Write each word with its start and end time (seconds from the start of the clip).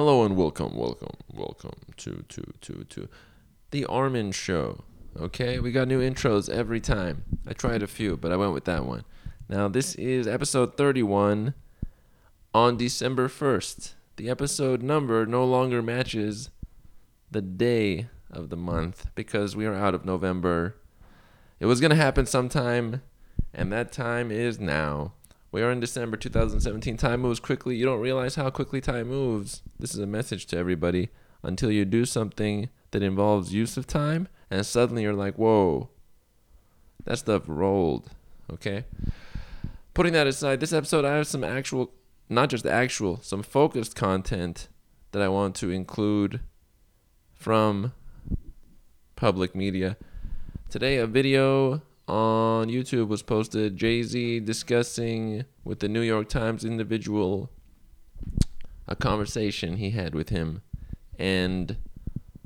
Hello 0.00 0.24
and 0.24 0.34
welcome, 0.34 0.74
welcome, 0.78 1.18
welcome 1.30 1.78
to 1.98 2.24
to 2.30 2.54
to 2.62 2.84
to 2.84 3.06
the 3.70 3.84
Armin 3.84 4.32
Show. 4.32 4.84
Okay, 5.14 5.60
we 5.60 5.72
got 5.72 5.88
new 5.88 6.00
intros 6.00 6.48
every 6.48 6.80
time. 6.80 7.24
I 7.46 7.52
tried 7.52 7.82
a 7.82 7.86
few, 7.86 8.16
but 8.16 8.32
I 8.32 8.36
went 8.36 8.54
with 8.54 8.64
that 8.64 8.86
one. 8.86 9.04
Now 9.46 9.68
this 9.68 9.94
is 9.96 10.26
episode 10.26 10.78
31 10.78 11.52
on 12.54 12.78
December 12.78 13.28
1st. 13.28 13.92
The 14.16 14.30
episode 14.30 14.82
number 14.82 15.26
no 15.26 15.44
longer 15.44 15.82
matches 15.82 16.48
the 17.30 17.42
day 17.42 18.08
of 18.30 18.48
the 18.48 18.56
month 18.56 19.08
because 19.14 19.54
we 19.54 19.66
are 19.66 19.74
out 19.74 19.94
of 19.94 20.06
November. 20.06 20.76
It 21.58 21.66
was 21.66 21.78
gonna 21.78 21.94
happen 21.94 22.24
sometime, 22.24 23.02
and 23.52 23.70
that 23.70 23.92
time 23.92 24.30
is 24.30 24.58
now. 24.58 25.12
We 25.52 25.62
are 25.62 25.72
in 25.72 25.80
December 25.80 26.16
2017. 26.16 26.96
Time 26.96 27.20
moves 27.20 27.40
quickly. 27.40 27.74
You 27.74 27.84
don't 27.84 27.98
realize 27.98 28.36
how 28.36 28.50
quickly 28.50 28.80
time 28.80 29.08
moves. 29.08 29.62
This 29.80 29.94
is 29.94 30.00
a 30.00 30.06
message 30.06 30.46
to 30.46 30.56
everybody 30.56 31.08
until 31.42 31.72
you 31.72 31.84
do 31.84 32.04
something 32.04 32.68
that 32.92 33.02
involves 33.02 33.52
use 33.52 33.76
of 33.76 33.86
time, 33.86 34.28
and 34.48 34.64
suddenly 34.64 35.02
you're 35.02 35.12
like, 35.12 35.34
whoa, 35.34 35.88
that 37.04 37.18
stuff 37.18 37.42
rolled. 37.46 38.10
Okay? 38.52 38.84
Putting 39.92 40.12
that 40.12 40.28
aside, 40.28 40.60
this 40.60 40.72
episode, 40.72 41.04
I 41.04 41.16
have 41.16 41.26
some 41.26 41.42
actual, 41.42 41.90
not 42.28 42.50
just 42.50 42.64
actual, 42.64 43.18
some 43.20 43.42
focused 43.42 43.96
content 43.96 44.68
that 45.10 45.20
I 45.20 45.28
want 45.28 45.56
to 45.56 45.70
include 45.70 46.40
from 47.34 47.92
public 49.16 49.56
media. 49.56 49.96
Today, 50.68 50.98
a 50.98 51.08
video 51.08 51.82
on 52.10 52.68
YouTube 52.68 53.06
was 53.06 53.22
posted 53.22 53.76
Jay 53.76 54.02
Z 54.02 54.40
discussing 54.40 55.44
with 55.64 55.78
the 55.78 55.88
New 55.88 56.00
York 56.00 56.28
Times 56.28 56.64
individual 56.64 57.50
a 58.88 58.96
conversation 58.96 59.76
he 59.76 59.90
had 59.90 60.14
with 60.14 60.30
him. 60.30 60.62
And 61.18 61.76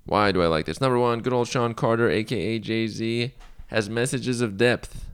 why 0.05 0.33
do 0.33 0.43
I 0.43 0.47
like 0.49 0.67
this? 0.67 0.83
Number 0.83 0.99
one, 0.99 1.21
good 1.21 1.33
old 1.33 1.49
Shawn 1.49 1.73
Carter, 1.73 2.11
aka 2.11 2.59
Jay 2.59 2.87
Z, 2.87 3.33
has 3.69 3.89
messages 3.89 4.43
of 4.43 4.59
depth. 4.59 5.07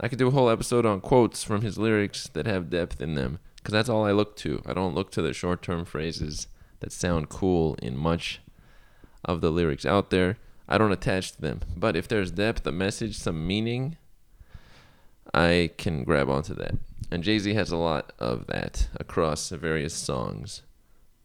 I 0.00 0.08
could 0.08 0.18
do 0.18 0.28
a 0.28 0.32
whole 0.32 0.50
episode 0.50 0.84
on 0.84 1.00
quotes 1.00 1.44
from 1.44 1.62
his 1.62 1.78
lyrics 1.78 2.28
that 2.32 2.46
have 2.46 2.68
depth 2.68 3.00
in 3.00 3.14
them, 3.14 3.38
because 3.56 3.72
that's 3.72 3.88
all 3.88 4.04
I 4.04 4.10
look 4.10 4.36
to. 4.38 4.60
I 4.66 4.74
don't 4.74 4.94
look 4.94 5.12
to 5.12 5.22
the 5.22 5.32
short 5.32 5.62
term 5.62 5.84
phrases 5.84 6.48
that 6.80 6.90
sound 6.90 7.28
cool 7.28 7.76
in 7.80 7.96
much 7.96 8.40
of 9.24 9.40
the 9.40 9.50
lyrics 9.50 9.86
out 9.86 10.10
there. 10.10 10.36
I 10.68 10.78
don't 10.78 10.92
attach 10.92 11.32
to 11.32 11.40
them. 11.40 11.60
But 11.76 11.96
if 11.96 12.08
there's 12.08 12.30
depth, 12.30 12.66
a 12.66 12.72
message, 12.72 13.16
some 13.16 13.46
meaning, 13.46 13.96
I 15.32 15.70
can 15.76 16.04
grab 16.04 16.28
onto 16.28 16.54
that. 16.54 16.74
And 17.10 17.22
Jay 17.22 17.38
Z 17.38 17.54
has 17.54 17.70
a 17.70 17.76
lot 17.76 18.12
of 18.18 18.46
that 18.48 18.88
across 18.98 19.50
various 19.50 19.94
songs, 19.94 20.62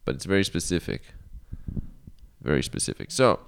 but 0.06 0.16
it's 0.16 0.26
very 0.26 0.44
specific. 0.44 1.02
Very 2.42 2.62
specific. 2.62 3.12
So 3.12 3.40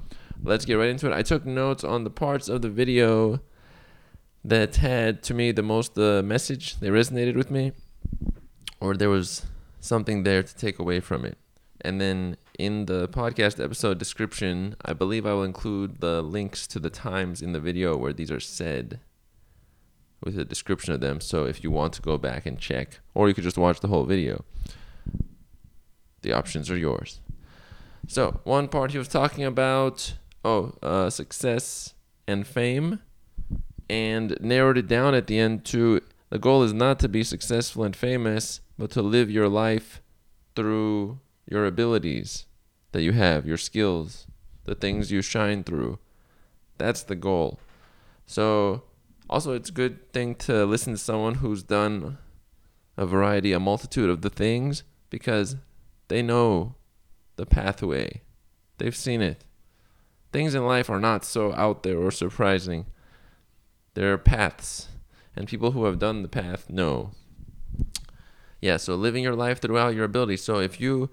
let's 0.41 0.66
get 0.66 0.75
right 0.75 0.89
into 0.89 1.08
it. 1.08 1.13
I 1.13 1.22
took 1.22 1.45
notes 1.45 1.83
on 1.83 2.03
the 2.03 2.09
parts 2.09 2.50
of 2.50 2.61
the 2.61 2.69
video 2.69 3.41
that 4.44 4.78
had 4.78 5.23
to 5.23 5.33
me 5.33 5.52
the 5.52 5.63
most 5.63 5.95
the 5.95 6.19
uh, 6.19 6.22
message, 6.22 6.80
they 6.80 6.89
resonated 6.89 7.35
with 7.35 7.50
me, 7.50 7.72
or 8.80 8.94
there 8.95 9.09
was 9.09 9.45
something 9.80 10.23
there 10.23 10.44
to 10.44 10.55
take 10.55 10.80
away 10.80 11.00
from 11.00 11.25
it. 11.25 11.38
And 11.81 12.02
then 12.02 12.38
in 12.57 12.85
the 12.85 13.07
podcast 13.07 13.63
episode 13.63 13.97
description, 13.97 14.75
I 14.83 14.93
believe 14.93 15.25
I 15.25 15.33
will 15.33 15.43
include 15.43 16.01
the 16.01 16.21
links 16.21 16.67
to 16.67 16.79
the 16.79 16.89
times 16.89 17.41
in 17.41 17.53
the 17.53 17.59
video 17.59 17.97
where 17.97 18.13
these 18.13 18.31
are 18.31 18.39
said 18.39 18.99
with 20.23 20.37
a 20.37 20.45
description 20.45 20.93
of 20.93 21.01
them. 21.01 21.19
So 21.19 21.45
if 21.45 21.63
you 21.63 21.71
want 21.71 21.93
to 21.93 22.01
go 22.01 22.17
back 22.17 22.45
and 22.45 22.59
check, 22.59 22.99
or 23.13 23.27
you 23.27 23.33
could 23.33 23.43
just 23.43 23.57
watch 23.57 23.79
the 23.79 23.87
whole 23.87 24.05
video, 24.05 24.45
the 26.21 26.33
options 26.33 26.69
are 26.69 26.77
yours. 26.77 27.19
So, 28.07 28.41
one 28.43 28.67
part 28.67 28.91
he 28.91 28.97
was 28.97 29.07
talking 29.07 29.45
about, 29.45 30.15
oh, 30.43 30.73
uh, 30.81 31.09
success 31.09 31.93
and 32.27 32.45
fame, 32.45 32.99
and 33.89 34.38
narrowed 34.41 34.78
it 34.78 34.88
down 34.88 35.16
at 35.16 35.28
the 35.28 35.39
end 35.39 35.63
to 35.66 36.01
the 36.29 36.39
goal 36.39 36.63
is 36.63 36.73
not 36.73 36.99
to 36.99 37.07
be 37.07 37.23
successful 37.23 37.83
and 37.83 37.95
famous, 37.95 38.59
but 38.78 38.91
to 38.91 39.01
live 39.01 39.29
your 39.29 39.47
life 39.47 40.01
through 40.55 41.19
your 41.45 41.65
abilities 41.65 42.45
that 42.91 43.01
you 43.01 43.11
have, 43.11 43.45
your 43.45 43.57
skills, 43.57 44.27
the 44.65 44.75
things 44.75 45.11
you 45.11 45.21
shine 45.21 45.63
through. 45.63 45.99
That's 46.77 47.03
the 47.03 47.15
goal. 47.15 47.59
So, 48.25 48.83
also, 49.29 49.53
it's 49.53 49.69
a 49.69 49.73
good 49.73 50.11
thing 50.13 50.35
to 50.35 50.65
listen 50.65 50.93
to 50.93 50.99
someone 50.99 51.35
who's 51.35 51.63
done 51.63 52.17
a 52.97 53.05
variety, 53.05 53.53
a 53.53 53.59
multitude 53.59 54.09
of 54.09 54.21
the 54.21 54.29
things 54.29 54.83
because 55.09 55.55
they 56.07 56.21
know 56.21 56.75
the 57.35 57.45
pathway. 57.45 58.21
They've 58.77 58.95
seen 58.95 59.21
it. 59.21 59.43
Things 60.31 60.55
in 60.55 60.65
life 60.65 60.89
are 60.89 60.99
not 60.99 61.23
so 61.23 61.53
out 61.53 61.83
there 61.83 61.97
or 61.97 62.11
surprising. 62.11 62.85
There 63.93 64.11
are 64.11 64.17
paths, 64.17 64.87
and 65.35 65.47
people 65.47 65.71
who 65.71 65.85
have 65.85 65.99
done 65.99 66.21
the 66.21 66.27
path 66.27 66.69
know. 66.69 67.11
Yeah, 68.59 68.77
so 68.77 68.95
living 68.95 69.23
your 69.23 69.35
life 69.35 69.61
throughout 69.61 69.93
your 69.93 70.05
ability. 70.05 70.37
So 70.37 70.59
if 70.59 70.79
you 70.79 71.09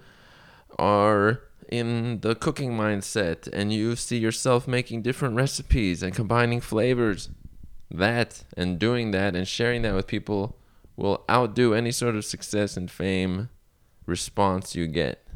are 0.78 1.42
in 1.70 2.20
the 2.20 2.34
cooking 2.34 2.72
mindset 2.72 3.48
and 3.52 3.72
you 3.72 3.94
see 3.94 4.18
yourself 4.18 4.66
making 4.66 5.02
different 5.02 5.36
recipes 5.36 6.02
and 6.02 6.14
combining 6.14 6.60
flavors, 6.60 7.30
that 7.90 8.44
and 8.56 8.78
doing 8.78 9.12
that 9.12 9.34
and 9.34 9.46
sharing 9.46 9.82
that 9.82 9.94
with 9.94 10.06
people 10.06 10.56
will 10.96 11.24
outdo 11.30 11.72
any 11.74 11.92
sort 11.92 12.14
of 12.14 12.24
success 12.24 12.76
and 12.76 12.90
fame 12.90 13.48
response 14.06 14.74
you 14.74 14.86
get 14.86 15.26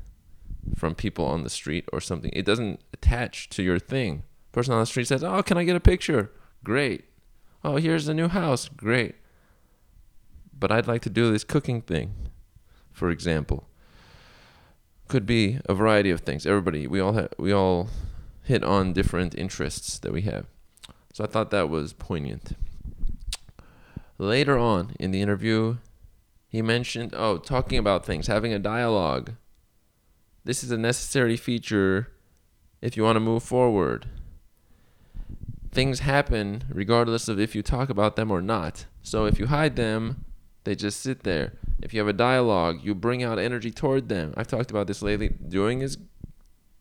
from 0.74 0.94
people 0.94 1.24
on 1.24 1.42
the 1.42 1.50
street 1.50 1.88
or 1.92 2.00
something. 2.00 2.30
It 2.34 2.44
doesn't 2.44 2.80
attach 2.92 3.48
to 3.50 3.62
your 3.62 3.78
thing. 3.78 4.24
Person 4.52 4.74
on 4.74 4.80
the 4.80 4.86
street 4.86 5.06
says, 5.06 5.24
"Oh, 5.24 5.42
can 5.42 5.58
I 5.58 5.64
get 5.64 5.76
a 5.76 5.80
picture?" 5.80 6.30
Great. 6.62 7.04
Oh, 7.62 7.76
here's 7.76 8.08
a 8.08 8.14
new 8.14 8.28
house. 8.28 8.68
Great. 8.68 9.16
But 10.58 10.70
I'd 10.70 10.86
like 10.86 11.02
to 11.02 11.10
do 11.10 11.30
this 11.30 11.44
cooking 11.44 11.82
thing, 11.82 12.14
for 12.92 13.10
example 13.10 13.68
could 15.08 15.26
be 15.26 15.58
a 15.66 15.74
variety 15.74 16.10
of 16.10 16.20
things. 16.20 16.46
Everybody, 16.46 16.86
we 16.86 17.00
all 17.00 17.12
have, 17.12 17.32
we 17.38 17.52
all 17.52 17.88
hit 18.42 18.64
on 18.64 18.92
different 18.92 19.34
interests 19.34 19.98
that 19.98 20.12
we 20.12 20.22
have. 20.22 20.46
So 21.12 21.24
I 21.24 21.26
thought 21.26 21.50
that 21.50 21.68
was 21.68 21.92
poignant. 21.92 22.56
Later 24.18 24.58
on 24.58 24.94
in 24.98 25.10
the 25.10 25.22
interview, 25.22 25.78
he 26.48 26.62
mentioned, 26.62 27.14
oh, 27.16 27.38
talking 27.38 27.78
about 27.78 28.06
things, 28.06 28.26
having 28.26 28.52
a 28.52 28.58
dialogue. 28.58 29.32
This 30.44 30.62
is 30.62 30.70
a 30.70 30.78
necessary 30.78 31.36
feature 31.36 32.12
if 32.80 32.96
you 32.96 33.02
want 33.02 33.16
to 33.16 33.20
move 33.20 33.42
forward. 33.42 34.06
Things 35.72 36.00
happen 36.00 36.64
regardless 36.68 37.28
of 37.28 37.40
if 37.40 37.54
you 37.54 37.62
talk 37.62 37.88
about 37.88 38.14
them 38.14 38.30
or 38.30 38.40
not. 38.40 38.86
So 39.02 39.24
if 39.24 39.38
you 39.38 39.46
hide 39.46 39.76
them, 39.76 40.24
they 40.64 40.74
just 40.74 41.00
sit 41.00 41.22
there. 41.22 41.52
If 41.82 41.92
you 41.92 42.00
have 42.00 42.08
a 42.08 42.14
dialogue, 42.14 42.80
you 42.82 42.94
bring 42.94 43.22
out 43.22 43.38
energy 43.38 43.70
toward 43.70 44.08
them. 44.08 44.32
I've 44.36 44.46
talked 44.46 44.70
about 44.70 44.86
this 44.86 45.02
lately. 45.02 45.28
Doing 45.28 45.82
is 45.82 45.98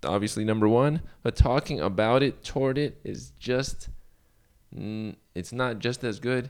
obviously 0.06 0.44
number 0.46 0.68
one, 0.68 1.02
but 1.22 1.36
talking 1.36 1.80
about 1.80 2.24
it 2.24 2.44
toward 2.44 2.78
it 2.78 3.00
is 3.04 3.32
just, 3.40 3.90
it's 4.72 5.54
not 5.54 5.80
just 5.80 6.04
as 6.04 6.20
good, 6.20 6.50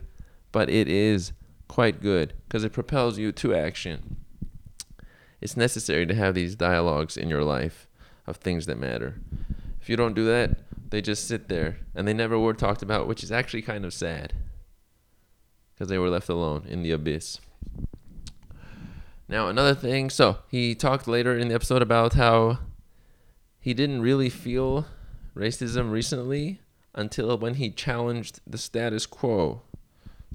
but 0.52 0.70
it 0.70 0.88
is 0.88 1.32
quite 1.66 2.00
good 2.00 2.34
because 2.46 2.64
it 2.64 2.72
propels 2.72 3.18
you 3.18 3.32
to 3.32 3.54
action. 3.54 4.16
It's 5.40 5.56
necessary 5.56 6.06
to 6.06 6.14
have 6.14 6.34
these 6.34 6.54
dialogues 6.54 7.16
in 7.16 7.28
your 7.28 7.44
life 7.44 7.88
of 8.26 8.36
things 8.36 8.66
that 8.66 8.78
matter. 8.78 9.20
If 9.80 9.88
you 9.88 9.96
don't 9.96 10.14
do 10.14 10.24
that, 10.26 10.58
they 10.90 11.02
just 11.02 11.26
sit 11.26 11.48
there 11.48 11.78
and 11.94 12.06
they 12.06 12.14
never 12.14 12.38
were 12.38 12.54
talked 12.54 12.82
about, 12.82 13.08
which 13.08 13.24
is 13.24 13.32
actually 13.32 13.62
kind 13.62 13.84
of 13.84 13.92
sad 13.92 14.32
because 15.74 15.88
they 15.88 15.98
were 15.98 16.10
left 16.10 16.28
alone 16.28 16.64
in 16.68 16.82
the 16.82 16.92
abyss. 16.92 17.40
Now, 19.28 19.48
another 19.48 19.74
thing, 19.74 20.10
so 20.10 20.38
he 20.48 20.74
talked 20.74 21.08
later 21.08 21.36
in 21.36 21.48
the 21.48 21.54
episode 21.54 21.82
about 21.82 22.14
how 22.14 22.58
he 23.58 23.74
didn't 23.74 24.02
really 24.02 24.28
feel 24.28 24.86
racism 25.34 25.90
recently 25.90 26.60
until 26.94 27.36
when 27.38 27.54
he 27.54 27.70
challenged 27.70 28.40
the 28.46 28.58
status 28.58 29.06
quo. 29.06 29.62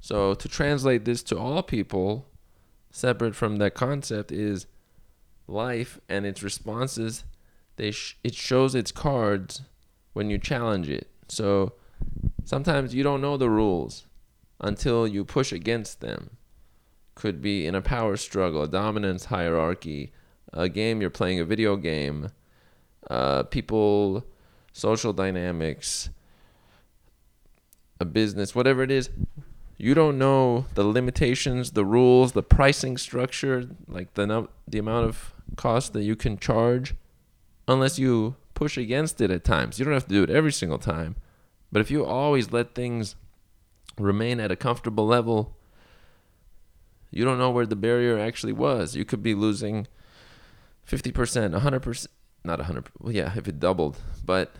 So, 0.02 0.34
to 0.34 0.48
translate 0.48 1.04
this 1.04 1.22
to 1.24 1.38
all 1.38 1.62
people, 1.62 2.26
separate 2.90 3.36
from 3.36 3.56
that 3.56 3.74
concept, 3.74 4.32
is 4.32 4.66
life 5.46 6.00
and 6.08 6.26
its 6.26 6.42
responses. 6.42 7.24
They 7.76 7.92
sh- 7.92 8.18
it 8.24 8.34
shows 8.34 8.74
its 8.74 8.92
cards 8.92 9.62
when 10.12 10.30
you 10.30 10.38
challenge 10.38 10.88
it. 10.88 11.08
So, 11.28 11.74
sometimes 12.44 12.94
you 12.94 13.02
don't 13.02 13.20
know 13.20 13.36
the 13.36 13.50
rules 13.50 14.06
until 14.60 15.06
you 15.06 15.24
push 15.24 15.52
against 15.52 16.00
them 16.00 16.36
could 17.14 17.42
be 17.42 17.66
in 17.66 17.74
a 17.74 17.82
power 17.82 18.16
struggle, 18.16 18.62
a 18.62 18.68
dominance 18.68 19.26
hierarchy, 19.26 20.12
a 20.52 20.68
game 20.68 21.00
you're 21.00 21.10
playing, 21.10 21.40
a 21.40 21.44
video 21.44 21.76
game, 21.76 22.30
uh, 23.08 23.42
people, 23.44 24.24
social 24.72 25.12
dynamics, 25.12 26.10
a 27.98 28.04
business, 28.04 28.54
whatever 28.54 28.82
it 28.82 28.90
is. 28.90 29.10
you 29.76 29.94
don't 29.94 30.18
know 30.18 30.66
the 30.74 30.84
limitations, 30.84 31.72
the 31.72 31.84
rules, 31.84 32.32
the 32.32 32.42
pricing 32.42 32.98
structure, 32.98 33.68
like 33.88 34.12
the 34.14 34.48
the 34.68 34.78
amount 34.78 35.06
of 35.06 35.34
cost 35.56 35.92
that 35.94 36.02
you 36.02 36.14
can 36.16 36.38
charge 36.38 36.94
unless 37.66 37.98
you 37.98 38.36
push 38.54 38.76
against 38.76 39.20
it 39.20 39.30
at 39.30 39.44
times. 39.44 39.78
You 39.78 39.84
don't 39.84 39.94
have 39.94 40.06
to 40.08 40.14
do 40.14 40.22
it 40.22 40.30
every 40.30 40.52
single 40.52 40.78
time. 40.78 41.16
But 41.72 41.80
if 41.80 41.90
you 41.90 42.04
always 42.04 42.52
let 42.52 42.74
things 42.74 43.16
remain 44.02 44.40
at 44.40 44.50
a 44.50 44.56
comfortable 44.56 45.06
level, 45.06 45.56
you 47.10 47.24
don't 47.24 47.38
know 47.38 47.50
where 47.50 47.66
the 47.66 47.76
barrier 47.76 48.18
actually 48.18 48.52
was. 48.52 48.94
You 48.94 49.04
could 49.04 49.22
be 49.22 49.34
losing 49.34 49.86
50%, 50.88 51.12
100%, 51.60 52.06
not 52.44 52.58
100, 52.58 52.88
well, 52.98 53.12
yeah, 53.12 53.32
if 53.36 53.48
it 53.48 53.60
doubled, 53.60 53.98
but 54.24 54.54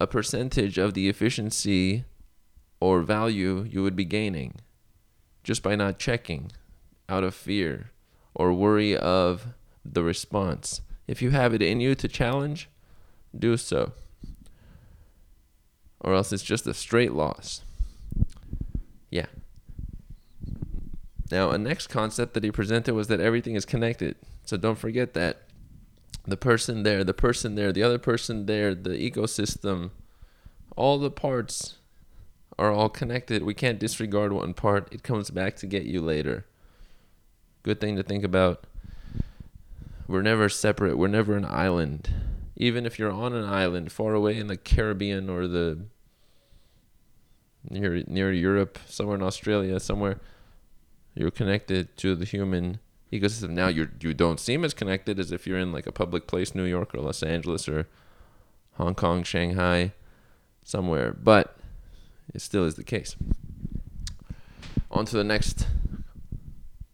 a 0.00 0.06
percentage 0.06 0.78
of 0.78 0.94
the 0.94 1.08
efficiency 1.08 2.04
or 2.80 3.02
value 3.02 3.66
you 3.70 3.82
would 3.82 3.96
be 3.96 4.04
gaining 4.04 4.56
just 5.42 5.62
by 5.62 5.76
not 5.76 5.98
checking 5.98 6.50
out 7.08 7.22
of 7.22 7.34
fear 7.34 7.90
or 8.34 8.52
worry 8.52 8.96
of 8.96 9.48
the 9.84 10.02
response. 10.02 10.80
If 11.06 11.20
you 11.22 11.30
have 11.30 11.54
it 11.54 11.62
in 11.62 11.80
you 11.80 11.94
to 11.94 12.08
challenge, 12.08 12.68
do 13.38 13.56
so. 13.56 13.92
Or 16.00 16.14
else 16.14 16.32
it's 16.32 16.42
just 16.42 16.66
a 16.66 16.74
straight 16.74 17.12
loss. 17.12 17.62
Yeah. 19.14 19.26
Now, 21.30 21.50
a 21.50 21.56
next 21.56 21.86
concept 21.86 22.34
that 22.34 22.42
he 22.42 22.50
presented 22.50 22.94
was 22.94 23.06
that 23.06 23.20
everything 23.20 23.54
is 23.54 23.64
connected. 23.64 24.16
So 24.44 24.56
don't 24.56 24.76
forget 24.76 25.14
that. 25.14 25.42
The 26.26 26.36
person 26.36 26.82
there, 26.82 27.04
the 27.04 27.14
person 27.14 27.54
there, 27.54 27.72
the 27.72 27.84
other 27.84 27.98
person 27.98 28.46
there, 28.46 28.74
the 28.74 28.90
ecosystem, 28.90 29.90
all 30.74 30.98
the 30.98 31.12
parts 31.12 31.76
are 32.58 32.72
all 32.72 32.88
connected. 32.88 33.44
We 33.44 33.54
can't 33.54 33.78
disregard 33.78 34.32
one 34.32 34.52
part. 34.52 34.92
It 34.92 35.04
comes 35.04 35.30
back 35.30 35.54
to 35.58 35.66
get 35.66 35.84
you 35.84 36.00
later. 36.00 36.46
Good 37.62 37.80
thing 37.80 37.94
to 37.94 38.02
think 38.02 38.24
about. 38.24 38.66
We're 40.08 40.22
never 40.22 40.48
separate. 40.48 40.98
We're 40.98 41.06
never 41.06 41.36
an 41.36 41.44
island. 41.44 42.12
Even 42.56 42.84
if 42.84 42.98
you're 42.98 43.12
on 43.12 43.32
an 43.32 43.44
island 43.44 43.92
far 43.92 44.12
away 44.14 44.36
in 44.38 44.48
the 44.48 44.56
Caribbean 44.56 45.30
or 45.30 45.46
the 45.46 45.84
near 47.68 48.02
near 48.06 48.32
Europe, 48.32 48.78
somewhere 48.86 49.16
in 49.16 49.22
Australia, 49.22 49.80
somewhere 49.80 50.20
you're 51.14 51.30
connected 51.30 51.96
to 51.98 52.14
the 52.16 52.24
human 52.24 52.78
ecosystem. 53.12 53.50
Now 53.50 53.68
you 53.68 53.88
you 54.00 54.14
don't 54.14 54.40
seem 54.40 54.64
as 54.64 54.74
connected 54.74 55.18
as 55.18 55.32
if 55.32 55.46
you're 55.46 55.58
in 55.58 55.72
like 55.72 55.86
a 55.86 55.92
public 55.92 56.26
place, 56.26 56.54
New 56.54 56.64
York 56.64 56.94
or 56.94 57.00
Los 57.00 57.22
Angeles 57.22 57.68
or 57.68 57.88
Hong 58.74 58.94
Kong, 58.94 59.22
Shanghai, 59.22 59.92
somewhere, 60.64 61.16
but 61.22 61.56
it 62.34 62.40
still 62.40 62.64
is 62.64 62.74
the 62.74 62.84
case. 62.84 63.16
On 64.90 65.04
to 65.04 65.16
the 65.16 65.24
next 65.24 65.66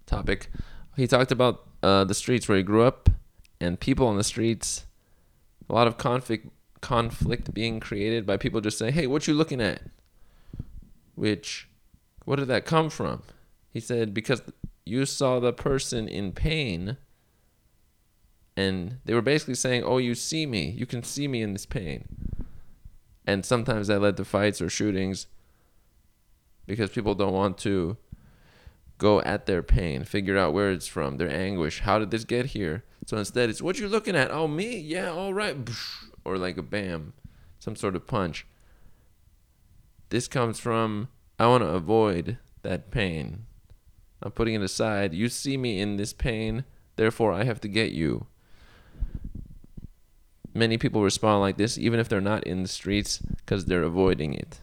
topic. 0.07 0.51
He 0.97 1.07
talked 1.07 1.33
about 1.33 1.67
uh, 1.83 2.05
the 2.05 2.15
streets 2.15 2.49
where 2.49 2.59
he 2.59 2.65
grew 2.65 2.83
up 2.83 3.09
and 3.61 3.79
people 3.79 4.07
on 4.07 4.17
the 4.17 4.25
streets. 4.25 4.87
A 5.69 5.73
lot 5.73 5.87
of 5.87 5.97
conflict 5.97 6.49
conflict 6.81 7.53
being 7.53 7.79
created 7.79 8.27
by 8.27 8.37
people 8.37 8.61
just 8.61 8.79
saying, 8.79 8.95
"Hey, 8.95 9.07
what 9.07 9.27
you 9.27 9.35
looking 9.35 9.61
at?" 9.61 9.83
Which, 11.15 11.69
what 12.25 12.37
did 12.37 12.49
that 12.49 12.65
come 12.65 12.91
from? 12.91 13.23
He 13.71 13.81
said 13.81 14.15
because 14.15 14.43
you 14.85 15.07
saw 15.07 15.41
the 15.41 15.53
person 15.53 16.09
in 16.09 16.33
pain. 16.33 16.97
And 18.57 18.99
they 19.05 19.15
were 19.15 19.23
basically 19.23 19.55
saying, 19.55 19.85
"Oh, 19.85 19.99
you 19.99 20.15
see 20.15 20.45
me. 20.45 20.71
You 20.71 20.85
can 20.85 21.03
see 21.03 21.29
me 21.29 21.41
in 21.41 21.53
this 21.53 21.67
pain." 21.67 22.05
And 23.27 23.47
sometimes 23.47 23.87
that 23.87 24.01
led 24.01 24.17
to 24.17 24.25
fights 24.25 24.61
or 24.61 24.69
shootings 24.69 25.29
because 26.67 26.91
people 26.91 27.15
don't 27.15 27.33
want 27.33 27.59
to 27.59 27.97
go 28.99 29.21
at 29.23 29.47
their 29.47 29.63
pain, 29.63 30.05
figure 30.05 30.37
out 30.37 30.53
where 30.53 30.71
it's 30.71 30.87
from, 30.87 31.17
their 31.17 31.31
anguish. 31.31 31.81
How 31.81 31.99
did 31.99 32.11
this 32.11 32.25
get 32.25 32.47
here? 32.47 32.85
So 33.07 33.17
instead, 33.17 33.49
it's 33.49 33.63
what 33.63 33.79
you're 33.79 33.89
looking 33.89 34.15
at. 34.15 34.31
Oh, 34.31 34.47
me? 34.47 34.79
Yeah, 34.79 35.11
all 35.11 35.35
right. 35.35 35.57
Or 36.25 36.37
like 36.37 36.59
a 36.59 36.63
bam, 36.63 37.15
some 37.59 37.75
sort 37.75 37.97
of 37.97 38.07
punch. 38.07 38.47
This 40.11 40.29
comes 40.29 40.59
from 40.59 41.09
I 41.39 41.47
want 41.47 41.63
to 41.63 41.69
avoid 41.69 42.39
that 42.63 42.91
pain. 42.91 43.47
I'm 44.23 44.33
putting 44.33 44.55
it 44.55 44.63
aside. 44.63 45.15
You 45.15 45.29
see 45.29 45.57
me 45.57 45.81
in 45.81 45.97
this 45.97 46.13
pain, 46.13 46.65
therefore 46.97 47.33
I 47.33 47.45
have 47.45 47.61
to 47.63 47.69
get 47.69 47.93
you. 47.93 48.27
Many 50.53 50.77
people 50.77 51.03
respond 51.03 51.41
like 51.41 51.57
this, 51.57 51.79
even 51.79 52.01
if 52.01 52.09
they're 52.09 52.21
not 52.21 52.45
in 52.45 52.63
the 52.63 52.69
streets, 52.69 53.19
because 53.19 53.65
they're 53.65 53.85
avoiding 53.85 54.35
it. 54.35 54.61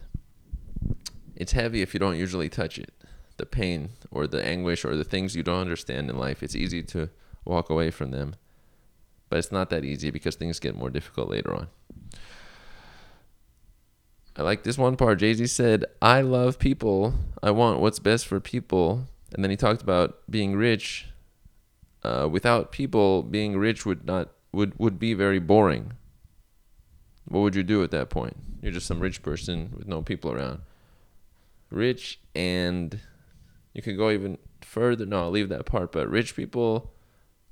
It's 1.35 1.53
heavy 1.53 1.81
if 1.81 1.93
you 1.93 1.99
don't 1.99 2.17
usually 2.17 2.49
touch 2.49 2.77
it. 2.77 2.93
The 3.37 3.45
pain 3.45 3.89
or 4.11 4.27
the 4.27 4.45
anguish 4.45 4.83
or 4.83 4.95
the 4.95 5.03
things 5.03 5.35
you 5.35 5.43
don't 5.43 5.61
understand 5.61 6.09
in 6.09 6.17
life, 6.17 6.43
it's 6.43 6.55
easy 6.55 6.83
to 6.83 7.09
walk 7.45 7.69
away 7.69 7.89
from 7.89 8.11
them. 8.11 8.35
But 9.29 9.39
it's 9.39 9.51
not 9.51 9.69
that 9.69 9.85
easy 9.85 10.11
because 10.11 10.35
things 10.35 10.59
get 10.59 10.75
more 10.75 10.89
difficult 10.89 11.29
later 11.29 11.55
on. 11.55 11.67
I 14.37 14.43
like 14.43 14.61
this 14.63 14.77
one 14.77 14.95
part. 14.97 15.17
Jay 15.17 15.33
Z 15.33 15.47
said, 15.47 15.85
I 15.99 16.21
love 16.21 16.59
people. 16.59 17.15
I 17.41 17.49
want 17.49 17.79
what's 17.79 17.97
best 17.97 18.27
for 18.27 18.39
people. 18.39 19.07
And 19.33 19.43
then 19.43 19.49
he 19.49 19.57
talked 19.57 19.81
about 19.81 20.19
being 20.29 20.55
rich. 20.55 21.07
Uh, 22.03 22.29
without 22.31 22.71
people, 22.71 23.23
being 23.23 23.57
rich 23.57 23.85
would 23.85 24.05
not 24.05 24.29
would 24.51 24.77
would 24.77 24.99
be 24.99 25.15
very 25.15 25.39
boring. 25.39 25.93
What 27.25 27.39
would 27.41 27.55
you 27.55 27.63
do 27.63 27.83
at 27.83 27.91
that 27.91 28.09
point? 28.11 28.37
You're 28.61 28.71
just 28.71 28.85
some 28.85 28.99
rich 28.99 29.23
person 29.23 29.73
with 29.75 29.87
no 29.87 30.03
people 30.03 30.31
around. 30.31 30.61
Rich 31.71 32.19
and 32.35 32.99
you 33.73 33.81
could 33.81 33.97
go 33.97 34.11
even 34.11 34.37
further. 34.61 35.05
No, 35.05 35.23
I'll 35.23 35.31
leave 35.31 35.49
that 35.49 35.65
part. 35.65 35.91
But 35.91 36.09
rich 36.09 36.35
people 36.35 36.93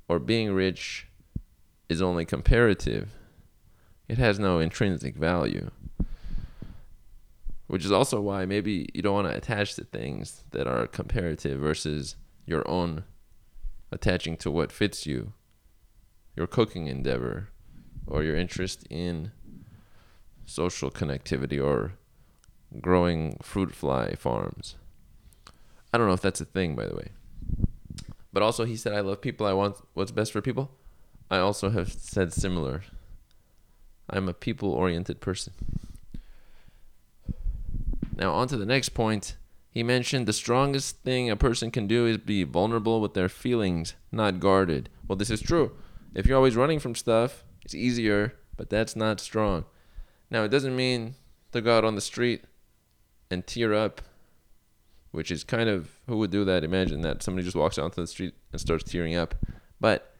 or 0.07 0.19
being 0.19 0.53
rich 0.53 1.07
is 1.89 2.01
only 2.01 2.25
comparative. 2.25 3.15
It 4.07 4.19
has 4.19 4.37
no 4.37 4.59
intrinsic 4.59 5.15
value. 5.15 5.71
Which 7.75 7.83
is 7.83 7.91
also 7.91 8.21
why 8.21 8.45
maybe 8.45 8.87
you 8.93 9.01
don't 9.01 9.15
want 9.15 9.27
to 9.27 9.35
attach 9.35 9.75
to 9.75 9.83
things 9.83 10.45
that 10.51 10.65
are 10.65 10.87
comparative 10.87 11.59
versus 11.59 12.15
your 12.45 12.65
own 12.69 13.03
attaching 13.91 14.37
to 14.37 14.49
what 14.49 14.71
fits 14.71 15.05
you 15.05 15.33
your 16.37 16.47
cooking 16.47 16.87
endeavor 16.87 17.49
or 18.07 18.23
your 18.23 18.37
interest 18.37 18.87
in 18.89 19.33
social 20.45 20.89
connectivity 20.89 21.61
or 21.61 21.95
growing 22.79 23.35
fruit 23.41 23.75
fly 23.75 24.15
farms. 24.15 24.77
I 25.93 25.97
don't 25.97 26.07
know 26.07 26.13
if 26.13 26.21
that's 26.21 26.39
a 26.39 26.45
thing, 26.45 26.77
by 26.77 26.85
the 26.85 26.95
way. 26.95 27.09
But 28.31 28.41
also, 28.41 28.63
he 28.63 28.77
said, 28.77 28.93
I 28.93 29.01
love 29.01 29.19
people. 29.19 29.45
I 29.45 29.51
want 29.51 29.75
what's 29.95 30.11
best 30.11 30.31
for 30.31 30.39
people. 30.39 30.71
I 31.29 31.39
also 31.39 31.71
have 31.71 31.91
said 31.91 32.31
similar. 32.31 32.83
I'm 34.09 34.29
a 34.29 34.33
people 34.33 34.71
oriented 34.71 35.19
person. 35.19 35.51
Now, 38.15 38.33
on 38.33 38.47
to 38.47 38.57
the 38.57 38.65
next 38.65 38.89
point. 38.89 39.35
He 39.69 39.83
mentioned 39.83 40.25
the 40.25 40.33
strongest 40.33 41.03
thing 41.03 41.29
a 41.29 41.35
person 41.35 41.69
can 41.69 41.85
do 41.85 42.05
is 42.05 42.17
be 42.17 42.43
vulnerable 42.43 43.01
with 43.01 43.13
their 43.13 43.27
feelings, 43.27 43.95
not 44.09 44.39
guarded. 44.39 44.89
Well, 45.05 45.17
this 45.17 45.29
is 45.29 45.41
true. 45.41 45.73
If 46.13 46.25
you're 46.25 46.37
always 46.37 46.55
running 46.55 46.79
from 46.79 46.95
stuff, 46.95 47.43
it's 47.61 47.75
easier, 47.75 48.35
but 48.55 48.69
that's 48.69 48.95
not 48.95 49.19
strong. 49.19 49.65
Now, 50.31 50.43
it 50.43 50.47
doesn't 50.47 50.77
mean 50.77 51.15
to 51.51 51.59
go 51.59 51.77
out 51.77 51.83
on 51.83 51.95
the 51.95 52.01
street 52.01 52.45
and 53.29 53.45
tear 53.45 53.73
up, 53.73 54.01
which 55.11 55.29
is 55.29 55.43
kind 55.43 55.67
of 55.67 55.99
who 56.07 56.17
would 56.19 56.31
do 56.31 56.45
that? 56.45 56.63
Imagine 56.63 57.01
that 57.01 57.21
somebody 57.21 57.43
just 57.43 57.57
walks 57.57 57.77
out 57.77 57.85
onto 57.85 58.01
the 58.01 58.07
street 58.07 58.33
and 58.53 58.61
starts 58.61 58.89
tearing 58.89 59.15
up. 59.15 59.35
But 59.81 60.15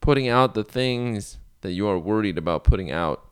putting 0.00 0.28
out 0.28 0.54
the 0.54 0.64
things 0.64 1.38
that 1.62 1.72
you 1.72 1.88
are 1.88 1.98
worried 1.98 2.38
about 2.38 2.62
putting 2.62 2.92
out 2.92 3.24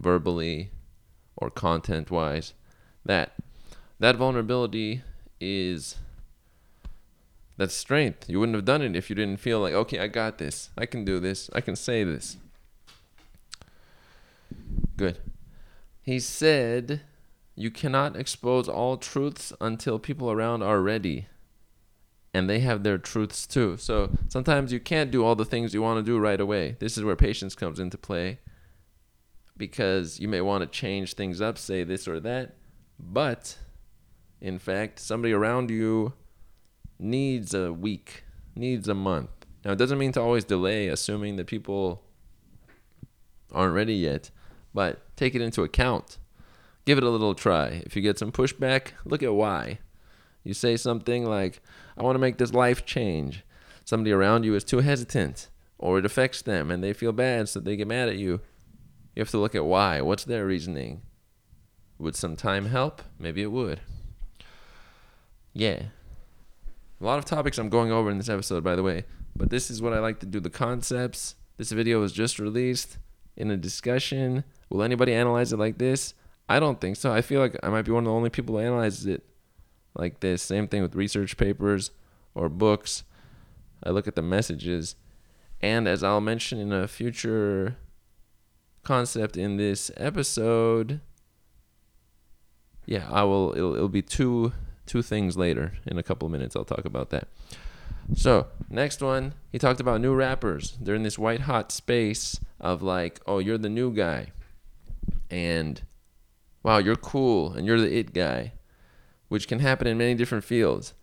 verbally 0.00 0.70
or 1.36 1.50
content 1.50 2.10
wise, 2.10 2.54
that 3.04 3.34
that 3.98 4.16
vulnerability 4.16 5.02
is 5.40 5.96
that's 7.56 7.74
strength. 7.74 8.28
You 8.28 8.38
wouldn't 8.38 8.56
have 8.56 8.64
done 8.64 8.82
it 8.82 8.94
if 8.94 9.08
you 9.08 9.16
didn't 9.16 9.40
feel 9.40 9.60
like, 9.60 9.72
okay, 9.72 9.98
I 9.98 10.08
got 10.08 10.38
this. 10.38 10.70
I 10.76 10.84
can 10.84 11.04
do 11.04 11.18
this. 11.18 11.48
I 11.54 11.60
can 11.60 11.74
say 11.74 12.04
this. 12.04 12.36
Good. 14.96 15.18
He 16.02 16.20
said, 16.20 17.00
You 17.54 17.70
cannot 17.70 18.16
expose 18.16 18.68
all 18.68 18.96
truths 18.96 19.52
until 19.60 19.98
people 19.98 20.30
around 20.30 20.62
are 20.62 20.80
ready. 20.80 21.26
And 22.34 22.50
they 22.50 22.60
have 22.60 22.82
their 22.82 22.98
truths 22.98 23.46
too. 23.46 23.78
So 23.78 24.10
sometimes 24.28 24.70
you 24.70 24.78
can't 24.78 25.10
do 25.10 25.24
all 25.24 25.34
the 25.34 25.46
things 25.46 25.72
you 25.72 25.80
want 25.80 25.98
to 25.98 26.02
do 26.02 26.18
right 26.18 26.40
away. 26.40 26.76
This 26.78 26.98
is 26.98 27.04
where 27.04 27.16
patience 27.16 27.54
comes 27.54 27.80
into 27.80 27.96
play. 27.96 28.38
Because 29.56 30.20
you 30.20 30.28
may 30.28 30.40
want 30.40 30.62
to 30.62 30.66
change 30.66 31.14
things 31.14 31.40
up, 31.40 31.56
say 31.56 31.82
this 31.84 32.06
or 32.06 32.20
that. 32.20 32.56
But 32.98 33.56
in 34.40 34.58
fact, 34.58 34.98
somebody 34.98 35.32
around 35.32 35.70
you 35.70 36.12
needs 36.98 37.54
a 37.54 37.72
week, 37.72 38.24
needs 38.54 38.88
a 38.88 38.94
month. 38.94 39.30
Now, 39.64 39.72
it 39.72 39.78
doesn't 39.78 39.98
mean 39.98 40.12
to 40.12 40.20
always 40.20 40.44
delay, 40.44 40.88
assuming 40.88 41.36
that 41.36 41.46
people 41.46 42.02
aren't 43.50 43.74
ready 43.74 43.94
yet, 43.94 44.30
but 44.72 45.00
take 45.16 45.34
it 45.34 45.42
into 45.42 45.62
account. 45.62 46.18
Give 46.84 46.98
it 46.98 47.04
a 47.04 47.10
little 47.10 47.34
try. 47.34 47.82
If 47.84 47.96
you 47.96 48.02
get 48.02 48.18
some 48.18 48.30
pushback, 48.30 48.92
look 49.04 49.22
at 49.22 49.34
why. 49.34 49.78
You 50.44 50.54
say 50.54 50.76
something 50.76 51.24
like, 51.24 51.60
I 51.98 52.04
want 52.04 52.14
to 52.14 52.20
make 52.20 52.38
this 52.38 52.52
life 52.52 52.86
change. 52.86 53.42
Somebody 53.84 54.12
around 54.12 54.44
you 54.44 54.54
is 54.54 54.62
too 54.62 54.78
hesitant, 54.78 55.48
or 55.78 55.98
it 55.98 56.06
affects 56.06 56.42
them 56.42 56.70
and 56.70 56.84
they 56.84 56.92
feel 56.92 57.12
bad, 57.12 57.48
so 57.48 57.58
they 57.58 57.76
get 57.76 57.88
mad 57.88 58.08
at 58.08 58.18
you. 58.18 58.40
You 59.16 59.22
have 59.22 59.30
to 59.30 59.38
look 59.38 59.54
at 59.54 59.64
why. 59.64 60.02
What's 60.02 60.24
their 60.24 60.44
reasoning? 60.46 61.00
Would 61.98 62.14
some 62.14 62.36
time 62.36 62.66
help? 62.66 63.00
Maybe 63.18 63.40
it 63.40 63.50
would. 63.50 63.80
Yeah. 65.54 65.84
A 67.00 67.04
lot 67.04 67.18
of 67.18 67.24
topics 67.24 67.56
I'm 67.56 67.70
going 67.70 67.90
over 67.90 68.10
in 68.10 68.18
this 68.18 68.28
episode, 68.28 68.62
by 68.62 68.76
the 68.76 68.82
way, 68.82 69.04
but 69.34 69.48
this 69.48 69.70
is 69.70 69.80
what 69.80 69.94
I 69.94 70.00
like 70.00 70.20
to 70.20 70.26
do 70.26 70.38
the 70.38 70.50
concepts. 70.50 71.34
This 71.56 71.72
video 71.72 72.00
was 72.00 72.12
just 72.12 72.38
released 72.38 72.98
in 73.38 73.50
a 73.50 73.56
discussion. 73.56 74.44
Will 74.68 74.82
anybody 74.82 75.14
analyze 75.14 75.50
it 75.50 75.58
like 75.58 75.78
this? 75.78 76.12
I 76.46 76.60
don't 76.60 76.78
think 76.78 76.96
so. 76.96 77.10
I 77.10 77.22
feel 77.22 77.40
like 77.40 77.56
I 77.62 77.70
might 77.70 77.86
be 77.86 77.92
one 77.92 78.04
of 78.04 78.08
the 78.08 78.14
only 78.14 78.30
people 78.30 78.56
who 78.56 78.60
analyzes 78.60 79.06
it 79.06 79.24
like 79.94 80.20
this. 80.20 80.42
Same 80.42 80.68
thing 80.68 80.82
with 80.82 80.94
research 80.94 81.38
papers 81.38 81.90
or 82.34 82.50
books. 82.50 83.02
I 83.82 83.90
look 83.90 84.06
at 84.06 84.14
the 84.14 84.22
messages. 84.22 84.94
And 85.62 85.88
as 85.88 86.04
I'll 86.04 86.20
mention 86.20 86.58
in 86.58 86.70
a 86.70 86.86
future 86.86 87.78
concept 88.86 89.36
in 89.36 89.56
this 89.56 89.90
episode, 89.96 91.00
yeah, 92.86 93.08
I 93.10 93.24
will 93.24 93.52
it'll, 93.56 93.74
it'll 93.74 93.88
be 93.88 94.00
two 94.00 94.52
two 94.86 95.02
things 95.02 95.36
later 95.36 95.72
in 95.84 95.98
a 95.98 96.04
couple 96.04 96.26
of 96.26 96.32
minutes. 96.32 96.54
I'll 96.54 96.64
talk 96.64 96.84
about 96.84 97.10
that. 97.10 97.26
So, 98.14 98.46
next 98.70 99.02
one, 99.02 99.34
he 99.50 99.58
talked 99.58 99.80
about 99.80 100.00
new 100.00 100.14
rappers. 100.14 100.78
They're 100.80 100.94
in 100.94 101.02
this 101.02 101.18
white 101.18 101.40
hot 101.40 101.72
space 101.72 102.38
of 102.60 102.80
like, 102.80 103.20
oh, 103.26 103.40
you're 103.40 103.58
the 103.58 103.68
new 103.68 103.92
guy. 103.92 104.28
And 105.28 105.82
wow, 106.62 106.78
you're 106.78 106.94
cool 106.94 107.52
and 107.52 107.66
you're 107.66 107.80
the 107.80 107.92
it 107.92 108.14
guy, 108.14 108.52
which 109.26 109.48
can 109.48 109.58
happen 109.58 109.88
in 109.88 109.98
many 109.98 110.14
different 110.14 110.44
fields. 110.44 110.94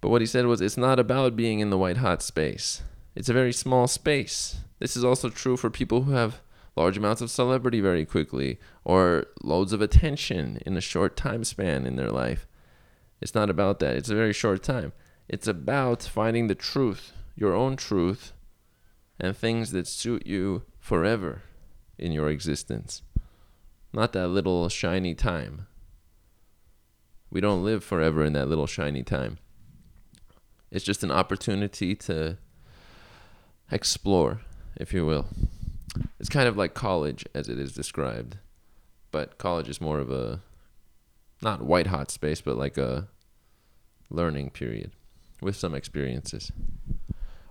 But 0.00 0.10
what 0.10 0.22
he 0.22 0.26
said 0.28 0.46
was 0.46 0.60
it's 0.60 0.76
not 0.76 1.00
about 1.00 1.34
being 1.34 1.58
in 1.58 1.70
the 1.70 1.78
white 1.78 1.96
hot 1.96 2.22
space. 2.22 2.82
It's 3.16 3.28
a 3.28 3.32
very 3.32 3.52
small 3.52 3.88
space. 3.88 4.58
This 4.78 4.96
is 4.96 5.04
also 5.04 5.28
true 5.28 5.56
for 5.56 5.70
people 5.70 6.02
who 6.02 6.12
have 6.12 6.40
large 6.76 6.96
amounts 6.96 7.20
of 7.20 7.30
celebrity 7.30 7.80
very 7.80 8.04
quickly 8.04 8.58
or 8.84 9.26
loads 9.42 9.72
of 9.72 9.80
attention 9.80 10.60
in 10.66 10.76
a 10.76 10.80
short 10.80 11.16
time 11.16 11.44
span 11.44 11.86
in 11.86 11.96
their 11.96 12.10
life. 12.10 12.46
It's 13.20 13.34
not 13.34 13.50
about 13.50 13.78
that. 13.78 13.96
It's 13.96 14.10
a 14.10 14.14
very 14.14 14.32
short 14.32 14.62
time. 14.62 14.92
It's 15.28 15.46
about 15.46 16.02
finding 16.02 16.48
the 16.48 16.54
truth, 16.54 17.12
your 17.36 17.54
own 17.54 17.76
truth, 17.76 18.32
and 19.18 19.36
things 19.36 19.70
that 19.70 19.86
suit 19.86 20.26
you 20.26 20.62
forever 20.78 21.42
in 21.98 22.12
your 22.12 22.28
existence. 22.28 23.02
Not 23.92 24.12
that 24.12 24.28
little 24.28 24.68
shiny 24.68 25.14
time. 25.14 25.66
We 27.30 27.40
don't 27.40 27.64
live 27.64 27.84
forever 27.84 28.24
in 28.24 28.32
that 28.34 28.48
little 28.48 28.66
shiny 28.66 29.02
time. 29.02 29.38
It's 30.70 30.84
just 30.84 31.04
an 31.04 31.12
opportunity 31.12 31.94
to 31.94 32.36
explore, 33.70 34.40
if 34.76 34.92
you 34.92 35.06
will. 35.06 35.26
It's 36.24 36.30
kind 36.30 36.48
of 36.48 36.56
like 36.56 36.72
college 36.72 37.26
as 37.34 37.50
it 37.50 37.60
is 37.60 37.74
described, 37.74 38.38
but 39.10 39.36
college 39.36 39.68
is 39.68 39.78
more 39.78 39.98
of 39.98 40.10
a 40.10 40.40
not 41.42 41.60
white 41.60 41.88
hot 41.88 42.10
space, 42.10 42.40
but 42.40 42.56
like 42.56 42.78
a 42.78 43.08
learning 44.08 44.48
period 44.48 44.92
with 45.42 45.54
some 45.54 45.74
experiences. 45.74 46.50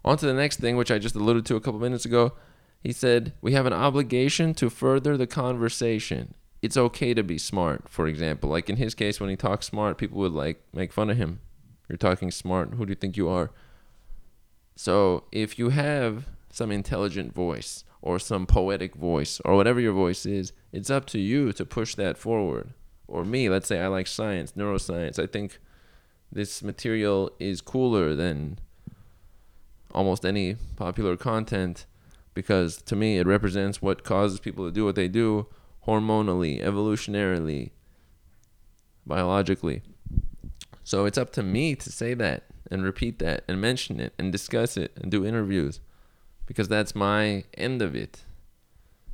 On 0.03 0.17
to 0.17 0.25
the 0.25 0.33
next 0.33 0.59
thing, 0.59 0.75
which 0.75 0.89
I 0.89 0.97
just 0.97 1.13
alluded 1.13 1.45
to 1.45 1.55
a 1.55 1.61
couple 1.61 1.79
minutes 1.79 2.03
ago. 2.03 2.33
He 2.81 2.91
said, 2.91 3.33
We 3.41 3.53
have 3.53 3.67
an 3.67 3.73
obligation 3.73 4.55
to 4.55 4.71
further 4.71 5.17
the 5.17 5.27
conversation. 5.27 6.33
It's 6.63 6.75
okay 6.75 7.13
to 7.13 7.21
be 7.21 7.37
smart, 7.37 7.87
for 7.89 8.07
example. 8.07 8.49
Like 8.49 8.71
in 8.71 8.77
his 8.77 8.95
case, 8.95 9.19
when 9.19 9.29
he 9.29 9.35
talks 9.35 9.67
smart, 9.67 9.99
people 9.99 10.17
would 10.17 10.31
like 10.31 10.63
make 10.73 10.91
fun 10.91 11.11
of 11.11 11.17
him. 11.17 11.41
You're 11.87 11.97
talking 11.97 12.31
smart. 12.31 12.73
Who 12.73 12.87
do 12.87 12.89
you 12.89 12.95
think 12.95 13.17
you 13.17 13.29
are? 13.29 13.51
So 14.75 15.25
if 15.31 15.59
you 15.59 15.69
have 15.69 16.25
some 16.49 16.71
intelligent 16.71 17.35
voice 17.35 17.83
or 18.03 18.19
some 18.19 18.45
poetic 18.45 18.95
voice 18.95 19.39
or 19.45 19.55
whatever 19.55 19.79
your 19.79 19.93
voice 19.93 20.25
is, 20.25 20.51
it's 20.73 20.89
up 20.89 21.05
to 21.05 21.17
you 21.17 21.53
to 21.53 21.65
push 21.65 21.95
that 21.95 22.17
forward. 22.17 22.73
Or 23.07 23.23
me, 23.23 23.47
let's 23.47 23.67
say 23.67 23.79
I 23.79 23.87
like 23.87 24.07
science, 24.07 24.51
neuroscience. 24.51 25.17
I 25.17 25.25
think 25.25 25.57
this 26.29 26.61
material 26.61 27.31
is 27.39 27.61
cooler 27.61 28.13
than 28.13 28.59
almost 29.91 30.25
any 30.25 30.57
popular 30.75 31.15
content 31.15 31.85
because 32.33 32.81
to 32.81 32.95
me 32.95 33.19
it 33.19 33.25
represents 33.25 33.81
what 33.81 34.03
causes 34.03 34.41
people 34.41 34.65
to 34.65 34.71
do 34.71 34.83
what 34.83 34.95
they 34.95 35.07
do 35.07 35.47
hormonally, 35.87 36.61
evolutionarily, 36.61 37.71
biologically. 39.05 39.81
So 40.83 41.05
it's 41.05 41.17
up 41.17 41.31
to 41.33 41.43
me 41.43 41.73
to 41.75 41.89
say 41.89 42.13
that 42.15 42.43
and 42.69 42.83
repeat 42.83 43.19
that 43.19 43.45
and 43.47 43.61
mention 43.61 44.01
it 44.01 44.13
and 44.19 44.29
discuss 44.29 44.75
it 44.75 44.91
and 45.01 45.09
do 45.09 45.25
interviews 45.25 45.79
because 46.45 46.67
that's 46.67 46.95
my 46.95 47.43
end 47.57 47.81
of 47.81 47.95
it. 47.95 48.23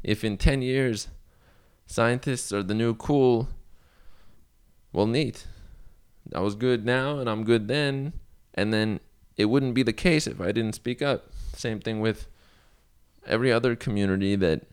If 0.04 0.24
in 0.24 0.38
10 0.38 0.62
years 0.62 1.08
scientists 1.88 2.52
are 2.54 2.64
the 2.64 2.74
new 2.74 2.94
cool, 2.94 3.50
well, 4.94 5.08
neat. 5.08 5.46
I 6.34 6.40
was 6.42 6.56
good 6.56 6.86
now 6.86 7.20
and 7.20 7.30
I'm 7.30 7.44
good 7.44 7.68
then. 7.68 8.14
And 8.54 8.74
then 8.74 9.00
it 9.38 9.46
wouldn't 9.46 9.74
be 9.74 9.84
the 9.84 9.94
case 9.94 10.28
if 10.28 10.42
I 10.42 10.52
didn't 10.52 10.76
speak 10.76 11.02
up. 11.02 11.30
Same 11.56 11.80
thing 11.80 12.00
with 12.00 12.28
every 13.26 13.52
other 13.52 13.76
community 13.76 14.36
that 14.36 14.64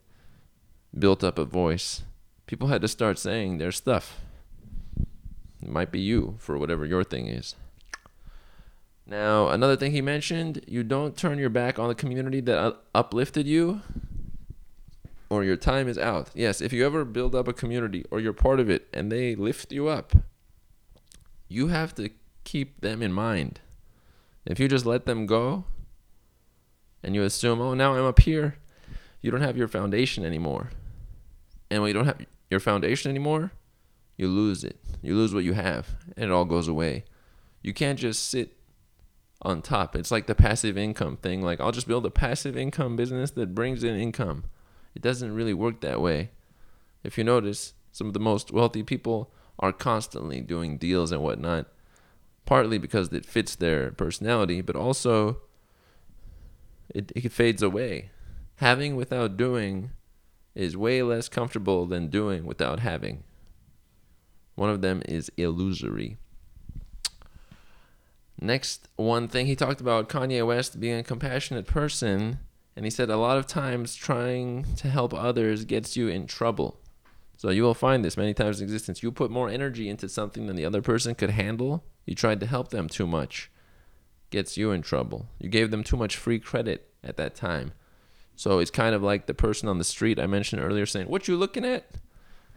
built 0.98 1.22
up 1.22 1.38
a 1.38 1.44
voice. 1.44 2.02
People 2.46 2.68
had 2.68 2.80
to 2.82 2.88
start 2.88 3.18
saying 3.18 3.58
their 3.58 3.72
stuff. 3.72 4.20
It 5.62 5.68
might 5.68 5.90
be 5.90 6.00
you 6.00 6.36
for 6.38 6.58
whatever 6.58 6.86
your 6.86 7.04
thing 7.04 7.26
is. 7.26 7.54
Now, 9.06 9.48
another 9.48 9.76
thing 9.76 9.92
he 9.92 10.00
mentioned 10.00 10.64
you 10.66 10.82
don't 10.82 11.16
turn 11.16 11.38
your 11.38 11.50
back 11.50 11.78
on 11.78 11.88
the 11.88 11.94
community 11.94 12.40
that 12.40 12.76
uplifted 12.94 13.46
you 13.46 13.82
or 15.30 15.44
your 15.44 15.56
time 15.56 15.88
is 15.88 15.96
out. 15.96 16.30
Yes, 16.34 16.60
if 16.60 16.72
you 16.72 16.84
ever 16.84 17.04
build 17.04 17.34
up 17.34 17.46
a 17.46 17.52
community 17.52 18.04
or 18.10 18.18
you're 18.18 18.32
part 18.32 18.58
of 18.58 18.68
it 18.68 18.88
and 18.92 19.10
they 19.10 19.36
lift 19.36 19.70
you 19.70 19.86
up, 19.86 20.12
you 21.48 21.68
have 21.68 21.94
to 21.94 22.10
keep 22.42 22.80
them 22.80 23.00
in 23.00 23.12
mind. 23.12 23.60
If 24.44 24.58
you 24.58 24.66
just 24.66 24.86
let 24.86 25.06
them 25.06 25.26
go 25.26 25.64
and 27.02 27.14
you 27.14 27.22
assume, 27.22 27.60
oh, 27.60 27.74
now 27.74 27.94
I'm 27.94 28.04
up 28.04 28.20
here, 28.20 28.56
you 29.20 29.30
don't 29.30 29.40
have 29.40 29.56
your 29.56 29.68
foundation 29.68 30.24
anymore. 30.24 30.70
And 31.70 31.82
when 31.82 31.88
you 31.88 31.94
don't 31.94 32.06
have 32.06 32.24
your 32.50 32.60
foundation 32.60 33.10
anymore, 33.10 33.52
you 34.16 34.28
lose 34.28 34.64
it. 34.64 34.78
You 35.02 35.14
lose 35.14 35.34
what 35.34 35.44
you 35.44 35.52
have, 35.52 35.94
and 36.16 36.26
it 36.26 36.30
all 36.30 36.44
goes 36.44 36.68
away. 36.68 37.04
You 37.62 37.74
can't 37.74 37.98
just 37.98 38.28
sit 38.28 38.55
on 39.42 39.62
top. 39.62 39.94
It's 39.94 40.10
like 40.10 40.26
the 40.26 40.34
passive 40.34 40.76
income 40.76 41.16
thing. 41.16 41.42
Like, 41.42 41.60
I'll 41.60 41.72
just 41.72 41.88
build 41.88 42.06
a 42.06 42.10
passive 42.10 42.56
income 42.56 42.96
business 42.96 43.30
that 43.32 43.54
brings 43.54 43.84
in 43.84 43.96
income. 43.96 44.44
It 44.94 45.02
doesn't 45.02 45.34
really 45.34 45.54
work 45.54 45.80
that 45.82 46.00
way. 46.00 46.30
If 47.04 47.18
you 47.18 47.24
notice, 47.24 47.74
some 47.92 48.06
of 48.08 48.12
the 48.14 48.20
most 48.20 48.50
wealthy 48.50 48.82
people 48.82 49.32
are 49.58 49.72
constantly 49.72 50.40
doing 50.40 50.78
deals 50.78 51.12
and 51.12 51.22
whatnot, 51.22 51.66
partly 52.44 52.78
because 52.78 53.12
it 53.12 53.24
fits 53.26 53.56
their 53.56 53.90
personality, 53.92 54.60
but 54.60 54.76
also 54.76 55.38
it, 56.94 57.12
it 57.14 57.32
fades 57.32 57.62
away. 57.62 58.10
Having 58.56 58.96
without 58.96 59.36
doing 59.36 59.90
is 60.54 60.76
way 60.76 61.02
less 61.02 61.28
comfortable 61.28 61.86
than 61.86 62.08
doing 62.08 62.46
without 62.46 62.80
having. 62.80 63.22
One 64.54 64.70
of 64.70 64.80
them 64.80 65.02
is 65.06 65.30
illusory. 65.36 66.16
Next, 68.40 68.88
one 68.96 69.28
thing 69.28 69.46
he 69.46 69.56
talked 69.56 69.80
about 69.80 70.08
Kanye 70.08 70.46
West 70.46 70.78
being 70.78 70.98
a 70.98 71.02
compassionate 71.02 71.66
person, 71.66 72.38
and 72.74 72.84
he 72.84 72.90
said 72.90 73.08
a 73.08 73.16
lot 73.16 73.38
of 73.38 73.46
times 73.46 73.94
trying 73.94 74.64
to 74.76 74.88
help 74.88 75.14
others 75.14 75.64
gets 75.64 75.96
you 75.96 76.08
in 76.08 76.26
trouble. 76.26 76.78
So 77.38 77.50
you 77.50 77.62
will 77.62 77.74
find 77.74 78.04
this 78.04 78.16
many 78.16 78.34
times 78.34 78.60
in 78.60 78.64
existence. 78.64 79.02
You 79.02 79.12
put 79.12 79.30
more 79.30 79.48
energy 79.48 79.88
into 79.88 80.08
something 80.08 80.46
than 80.46 80.56
the 80.56 80.64
other 80.64 80.82
person 80.82 81.14
could 81.14 81.30
handle. 81.30 81.84
You 82.04 82.14
tried 82.14 82.40
to 82.40 82.46
help 82.46 82.68
them 82.68 82.88
too 82.88 83.06
much. 83.06 83.50
Gets 84.30 84.56
you 84.56 84.70
in 84.70 84.82
trouble. 84.82 85.28
You 85.38 85.48
gave 85.48 85.70
them 85.70 85.84
too 85.84 85.96
much 85.96 86.16
free 86.16 86.38
credit 86.38 86.90
at 87.04 87.16
that 87.16 87.34
time. 87.34 87.72
So 88.36 88.58
it's 88.58 88.70
kind 88.70 88.94
of 88.94 89.02
like 89.02 89.26
the 89.26 89.34
person 89.34 89.68
on 89.68 89.78
the 89.78 89.84
street 89.84 90.18
I 90.18 90.26
mentioned 90.26 90.62
earlier 90.62 90.86
saying, 90.86 91.08
What 91.08 91.28
you 91.28 91.36
looking 91.36 91.64
at? 91.64 91.86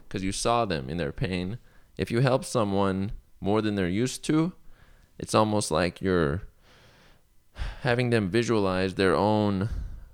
Because 0.08 0.22
you 0.22 0.32
saw 0.32 0.64
them 0.64 0.90
in 0.90 0.98
their 0.98 1.12
pain. 1.12 1.58
If 1.96 2.10
you 2.10 2.20
help 2.20 2.44
someone 2.44 3.12
more 3.40 3.62
than 3.62 3.74
they're 3.74 3.88
used 3.88 4.24
to, 4.24 4.52
it's 5.20 5.36
almost 5.36 5.70
like 5.70 6.02
you're 6.02 6.42
having 7.82 8.10
them 8.10 8.28
visualize 8.28 8.94
their 8.94 9.14
own 9.14 9.68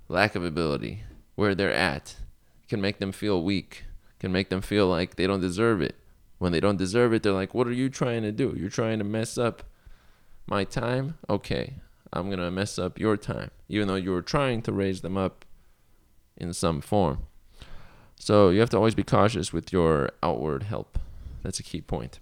lack 0.07 0.35
of 0.35 0.45
ability, 0.45 1.01
where 1.33 1.55
they're 1.55 1.73
at. 1.73 2.17
It 2.63 2.69
can 2.69 2.81
make 2.81 2.99
them 2.99 3.11
feel 3.11 3.41
weak 3.41 3.85
can 4.19 4.31
make 4.31 4.49
them 4.49 4.61
feel 4.61 4.87
like 4.87 5.15
they 5.15 5.27
don't 5.27 5.41
deserve 5.41 5.81
it. 5.81 5.95
When 6.39 6.51
they 6.51 6.59
don't 6.59 6.77
deserve 6.77 7.13
it, 7.13 7.23
they're 7.23 7.31
like, 7.31 7.53
What 7.53 7.67
are 7.67 7.73
you 7.73 7.89
trying 7.89 8.23
to 8.23 8.31
do? 8.31 8.53
You're 8.57 8.69
trying 8.69 8.99
to 8.99 9.05
mess 9.05 9.37
up 9.37 9.63
my 10.45 10.63
time? 10.63 11.17
Okay, 11.29 11.75
I'm 12.13 12.27
going 12.27 12.39
to 12.39 12.51
mess 12.51 12.77
up 12.77 12.99
your 12.99 13.17
time, 13.17 13.51
even 13.69 13.87
though 13.87 13.95
you 13.95 14.11
were 14.11 14.21
trying 14.21 14.61
to 14.63 14.71
raise 14.71 15.01
them 15.01 15.17
up 15.17 15.45
in 16.35 16.53
some 16.53 16.81
form. 16.81 17.23
So 18.19 18.49
you 18.49 18.59
have 18.59 18.69
to 18.71 18.77
always 18.77 18.95
be 18.95 19.03
cautious 19.03 19.53
with 19.53 19.71
your 19.71 20.11
outward 20.23 20.63
help. 20.63 20.99
That's 21.43 21.59
a 21.59 21.63
key 21.63 21.81
point. 21.81 22.19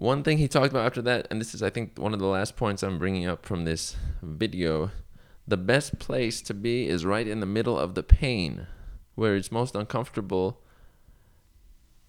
One 0.00 0.22
thing 0.22 0.38
he 0.38 0.48
talked 0.48 0.70
about 0.70 0.86
after 0.86 1.02
that, 1.02 1.28
and 1.30 1.38
this 1.38 1.52
is, 1.52 1.62
I 1.62 1.68
think, 1.68 1.98
one 1.98 2.14
of 2.14 2.20
the 2.20 2.26
last 2.26 2.56
points 2.56 2.82
I'm 2.82 2.98
bringing 2.98 3.26
up 3.26 3.44
from 3.44 3.66
this 3.66 3.96
video 4.22 4.92
the 5.46 5.58
best 5.58 5.98
place 5.98 6.40
to 6.40 6.54
be 6.54 6.88
is 6.88 7.04
right 7.04 7.28
in 7.28 7.40
the 7.40 7.44
middle 7.46 7.78
of 7.78 7.94
the 7.94 8.02
pain, 8.02 8.66
where 9.14 9.36
it's 9.36 9.52
most 9.52 9.74
uncomfortable 9.74 10.62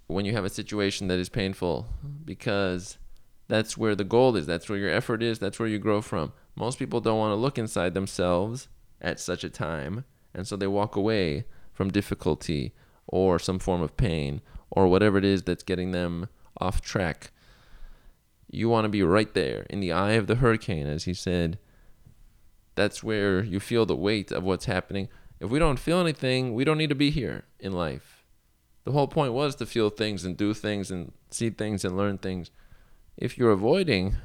when 0.07 0.23
you 0.23 0.31
have 0.31 0.45
a 0.45 0.49
situation 0.49 1.09
that 1.09 1.19
is 1.19 1.27
painful, 1.27 1.85
because 2.23 2.97
that's 3.49 3.77
where 3.77 3.93
the 3.93 4.05
goal 4.05 4.37
is, 4.37 4.45
that's 4.45 4.69
where 4.69 4.79
your 4.79 4.89
effort 4.89 5.21
is, 5.21 5.39
that's 5.39 5.59
where 5.59 5.67
you 5.67 5.77
grow 5.77 6.01
from. 6.01 6.31
Most 6.55 6.79
people 6.79 7.01
don't 7.01 7.19
want 7.19 7.31
to 7.31 7.35
look 7.35 7.57
inside 7.57 7.93
themselves 7.93 8.69
at 9.01 9.19
such 9.19 9.43
a 9.43 9.49
time, 9.49 10.05
and 10.33 10.47
so 10.47 10.55
they 10.55 10.65
walk 10.65 10.95
away 10.95 11.43
from 11.73 11.91
difficulty 11.91 12.73
or 13.05 13.37
some 13.37 13.59
form 13.59 13.81
of 13.81 13.97
pain 13.97 14.39
or 14.69 14.87
whatever 14.87 15.17
it 15.17 15.25
is 15.25 15.43
that's 15.43 15.61
getting 15.61 15.91
them 15.91 16.29
off 16.57 16.79
track. 16.79 17.31
You 18.53 18.67
want 18.67 18.83
to 18.83 18.89
be 18.89 19.01
right 19.01 19.33
there 19.33 19.65
in 19.69 19.79
the 19.79 19.93
eye 19.93 20.11
of 20.11 20.27
the 20.27 20.35
hurricane, 20.35 20.85
as 20.85 21.05
he 21.05 21.13
said. 21.13 21.57
That's 22.75 23.01
where 23.01 23.41
you 23.41 23.61
feel 23.61 23.85
the 23.85 23.95
weight 23.95 24.29
of 24.29 24.43
what's 24.43 24.65
happening. 24.65 25.07
If 25.39 25.49
we 25.49 25.57
don't 25.57 25.79
feel 25.79 26.01
anything, 26.01 26.53
we 26.53 26.65
don't 26.65 26.77
need 26.77 26.89
to 26.89 26.95
be 26.95 27.11
here 27.11 27.45
in 27.61 27.71
life. 27.71 28.25
The 28.83 28.91
whole 28.91 29.07
point 29.07 29.31
was 29.31 29.55
to 29.55 29.65
feel 29.65 29.89
things 29.89 30.25
and 30.25 30.35
do 30.35 30.53
things 30.53 30.91
and 30.91 31.13
see 31.29 31.49
things 31.49 31.85
and 31.85 31.95
learn 31.95 32.17
things. 32.17 32.51
If 33.15 33.37
you're 33.37 33.51
avoiding, 33.51 34.17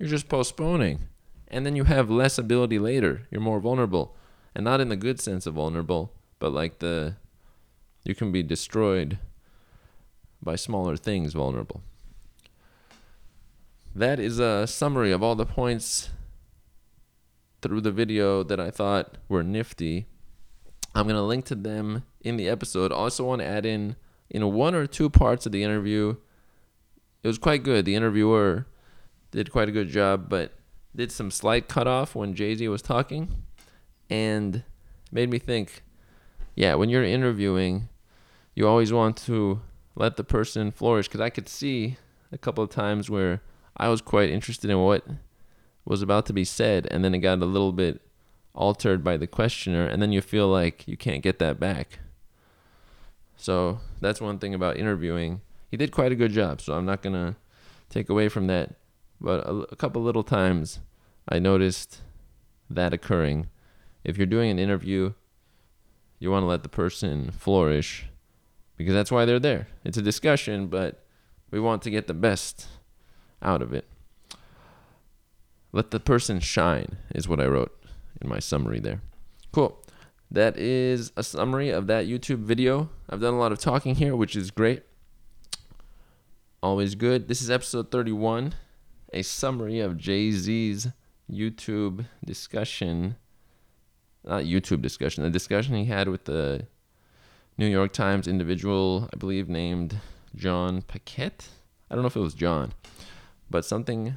you're 0.00 0.08
just 0.08 0.28
postponing. 0.28 1.06
And 1.46 1.64
then 1.64 1.76
you 1.76 1.84
have 1.84 2.10
less 2.10 2.38
ability 2.38 2.80
later. 2.80 3.28
You're 3.30 3.40
more 3.40 3.60
vulnerable. 3.60 4.16
And 4.52 4.64
not 4.64 4.80
in 4.80 4.88
the 4.88 4.96
good 4.96 5.20
sense 5.20 5.46
of 5.46 5.54
vulnerable, 5.54 6.12
but 6.40 6.52
like 6.52 6.80
the 6.80 7.14
you 8.02 8.16
can 8.16 8.32
be 8.32 8.42
destroyed 8.42 9.18
by 10.42 10.56
smaller 10.56 10.96
things 10.96 11.34
vulnerable 11.34 11.82
that 13.94 14.20
is 14.20 14.38
a 14.38 14.66
summary 14.66 15.12
of 15.12 15.22
all 15.22 15.34
the 15.34 15.46
points 15.46 16.10
through 17.62 17.80
the 17.80 17.90
video 17.90 18.42
that 18.42 18.60
I 18.60 18.70
thought 18.70 19.18
were 19.28 19.42
nifty. 19.42 20.06
I'm 20.94 21.04
going 21.04 21.16
to 21.16 21.22
link 21.22 21.44
to 21.46 21.54
them 21.54 22.04
in 22.20 22.36
the 22.36 22.48
episode. 22.48 22.92
Also 22.92 23.24
want 23.24 23.40
to 23.40 23.46
add 23.46 23.66
in 23.66 23.96
in 24.30 24.52
one 24.52 24.74
or 24.74 24.86
two 24.86 25.10
parts 25.10 25.46
of 25.46 25.52
the 25.52 25.62
interview. 25.62 26.16
It 27.22 27.28
was 27.28 27.38
quite 27.38 27.62
good. 27.62 27.84
The 27.84 27.94
interviewer 27.94 28.66
did 29.30 29.50
quite 29.50 29.68
a 29.68 29.72
good 29.72 29.88
job, 29.88 30.28
but 30.28 30.52
did 30.94 31.12
some 31.12 31.30
slight 31.30 31.68
cutoff 31.68 32.14
when 32.14 32.34
Jay-Z 32.34 32.66
was 32.68 32.82
talking 32.82 33.42
and 34.08 34.64
made 35.10 35.30
me 35.30 35.38
think, 35.38 35.82
yeah, 36.54 36.74
when 36.74 36.88
you're 36.88 37.04
interviewing, 37.04 37.88
you 38.54 38.66
always 38.66 38.92
want 38.92 39.16
to 39.16 39.60
let 39.94 40.16
the 40.16 40.24
person 40.24 40.70
flourish 40.70 41.08
because 41.08 41.20
I 41.20 41.30
could 41.30 41.48
see 41.48 41.96
a 42.32 42.38
couple 42.38 42.62
of 42.64 42.70
times 42.70 43.10
where 43.10 43.42
I 43.78 43.88
was 43.88 44.00
quite 44.00 44.30
interested 44.30 44.70
in 44.70 44.78
what 44.78 45.06
was 45.84 46.02
about 46.02 46.26
to 46.26 46.32
be 46.32 46.44
said, 46.44 46.86
and 46.90 47.04
then 47.04 47.14
it 47.14 47.18
got 47.18 47.40
a 47.40 47.46
little 47.46 47.72
bit 47.72 48.00
altered 48.54 49.04
by 49.04 49.16
the 49.16 49.26
questioner, 49.26 49.86
and 49.86 50.02
then 50.02 50.12
you 50.12 50.20
feel 50.20 50.48
like 50.48 50.86
you 50.88 50.96
can't 50.96 51.22
get 51.22 51.38
that 51.38 51.60
back. 51.60 52.00
So 53.36 53.80
that's 54.00 54.20
one 54.20 54.38
thing 54.38 54.52
about 54.52 54.76
interviewing. 54.76 55.42
He 55.70 55.76
did 55.76 55.92
quite 55.92 56.12
a 56.12 56.16
good 56.16 56.32
job, 56.32 56.60
so 56.60 56.74
I'm 56.74 56.86
not 56.86 57.02
gonna 57.02 57.36
take 57.88 58.08
away 58.08 58.28
from 58.28 58.48
that. 58.48 58.74
But 59.20 59.46
a, 59.46 59.66
a 59.72 59.76
couple 59.76 60.02
little 60.02 60.24
times, 60.24 60.80
I 61.28 61.38
noticed 61.38 62.02
that 62.68 62.92
occurring. 62.92 63.48
If 64.04 64.16
you're 64.16 64.26
doing 64.26 64.50
an 64.50 64.58
interview, 64.58 65.12
you 66.18 66.30
want 66.30 66.42
to 66.42 66.48
let 66.48 66.62
the 66.62 66.68
person 66.68 67.30
flourish 67.30 68.06
because 68.76 68.94
that's 68.94 69.10
why 69.10 69.24
they're 69.24 69.38
there. 69.38 69.68
It's 69.84 69.98
a 69.98 70.02
discussion, 70.02 70.68
but 70.68 71.04
we 71.50 71.60
want 71.60 71.82
to 71.82 71.90
get 71.90 72.06
the 72.06 72.14
best 72.14 72.66
out 73.42 73.62
of 73.62 73.72
it. 73.72 73.86
Let 75.72 75.90
the 75.90 76.00
person 76.00 76.40
shine, 76.40 76.98
is 77.14 77.28
what 77.28 77.40
I 77.40 77.46
wrote 77.46 77.76
in 78.20 78.28
my 78.28 78.38
summary 78.38 78.80
there. 78.80 79.02
Cool. 79.52 79.82
That 80.30 80.56
is 80.56 81.12
a 81.16 81.22
summary 81.22 81.70
of 81.70 81.86
that 81.86 82.06
YouTube 82.06 82.40
video. 82.40 82.90
I've 83.08 83.20
done 83.20 83.34
a 83.34 83.38
lot 83.38 83.52
of 83.52 83.58
talking 83.58 83.94
here, 83.94 84.16
which 84.16 84.36
is 84.36 84.50
great. 84.50 84.82
Always 86.62 86.94
good. 86.94 87.28
This 87.28 87.40
is 87.40 87.50
episode 87.50 87.90
31, 87.90 88.54
a 89.12 89.22
summary 89.22 89.80
of 89.80 89.96
Jay 89.96 90.30
Z's 90.32 90.88
YouTube 91.30 92.06
discussion. 92.24 93.16
Not 94.24 94.44
YouTube 94.44 94.82
discussion, 94.82 95.22
the 95.22 95.30
discussion 95.30 95.76
he 95.76 95.84
had 95.84 96.08
with 96.08 96.24
the 96.24 96.66
New 97.56 97.68
York 97.68 97.92
Times 97.92 98.26
individual, 98.26 99.08
I 99.12 99.16
believe, 99.16 99.48
named 99.48 99.98
John 100.34 100.82
Paquette. 100.82 101.48
I 101.90 101.94
don't 101.94 102.02
know 102.02 102.08
if 102.08 102.16
it 102.16 102.20
was 102.20 102.34
John 102.34 102.72
but 103.50 103.64
something 103.64 104.16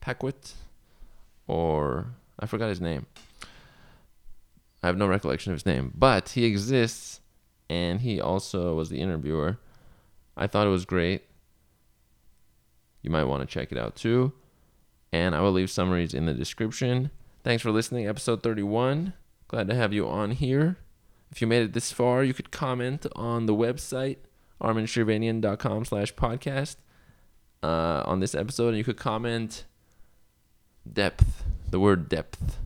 Paquet 0.00 0.54
or 1.46 2.14
I 2.38 2.46
forgot 2.46 2.68
his 2.68 2.80
name. 2.80 3.06
I 4.82 4.86
have 4.86 4.96
no 4.96 5.08
recollection 5.08 5.52
of 5.52 5.56
his 5.56 5.66
name, 5.66 5.92
but 5.94 6.30
he 6.30 6.44
exists 6.44 7.20
and 7.68 8.00
he 8.00 8.20
also 8.20 8.74
was 8.74 8.90
the 8.90 9.00
interviewer. 9.00 9.58
I 10.36 10.46
thought 10.46 10.66
it 10.66 10.70
was 10.70 10.84
great. 10.84 11.24
You 13.02 13.10
might 13.10 13.24
want 13.24 13.42
to 13.42 13.46
check 13.46 13.72
it 13.72 13.78
out 13.78 13.96
too. 13.96 14.32
And 15.12 15.34
I 15.34 15.40
will 15.40 15.52
leave 15.52 15.70
summaries 15.70 16.14
in 16.14 16.26
the 16.26 16.34
description. 16.34 17.10
Thanks 17.42 17.62
for 17.62 17.70
listening, 17.70 18.06
episode 18.06 18.42
31. 18.42 19.14
Glad 19.48 19.68
to 19.68 19.74
have 19.74 19.92
you 19.92 20.06
on 20.06 20.32
here. 20.32 20.76
If 21.30 21.40
you 21.40 21.46
made 21.46 21.62
it 21.62 21.72
this 21.72 21.92
far, 21.92 22.22
you 22.22 22.34
could 22.34 22.50
comment 22.50 23.06
on 23.16 23.46
the 23.46 23.54
website, 23.54 24.18
arminshirvanian.com 24.60 25.84
slash 25.86 26.14
podcast 26.14 26.76
uh, 27.62 28.02
on 28.06 28.20
this 28.20 28.34
episode, 28.34 28.68
and 28.68 28.78
you 28.78 28.84
could 28.84 28.96
comment 28.96 29.64
depth, 30.90 31.44
the 31.70 31.80
word 31.80 32.08
depth. 32.08 32.58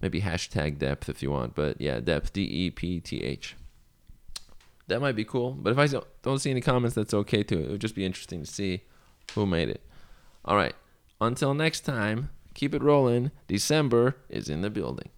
Maybe 0.00 0.20
hashtag 0.20 0.78
depth 0.78 1.08
if 1.08 1.22
you 1.22 1.30
want, 1.30 1.54
but 1.54 1.80
yeah, 1.80 1.98
depth, 1.98 2.32
D 2.32 2.42
E 2.42 2.70
P 2.70 3.00
T 3.00 3.22
H. 3.22 3.56
That 4.86 5.00
might 5.00 5.16
be 5.16 5.24
cool. 5.24 5.50
But 5.50 5.72
if 5.72 5.78
I 5.78 6.00
don't 6.22 6.38
see 6.38 6.50
any 6.50 6.60
comments, 6.60 6.94
that's 6.94 7.12
okay 7.12 7.42
too. 7.42 7.58
It 7.58 7.70
would 7.70 7.80
just 7.80 7.94
be 7.94 8.04
interesting 8.04 8.42
to 8.42 8.50
see 8.50 8.82
who 9.34 9.44
made 9.44 9.68
it. 9.68 9.82
All 10.44 10.56
right. 10.56 10.74
Until 11.20 11.52
next 11.52 11.80
time, 11.80 12.30
keep 12.54 12.74
it 12.74 12.82
rolling. 12.82 13.32
December 13.48 14.16
is 14.28 14.48
in 14.48 14.62
the 14.62 14.70
building. 14.70 15.10